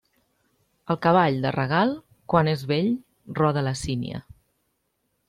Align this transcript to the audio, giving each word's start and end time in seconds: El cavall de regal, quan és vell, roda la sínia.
El 0.93 0.97
cavall 1.05 1.35
de 1.43 1.51
regal, 1.55 1.93
quan 2.33 2.49
és 2.53 2.63
vell, 2.73 2.89
roda 3.41 3.65
la 3.69 3.75
sínia. 3.83 4.23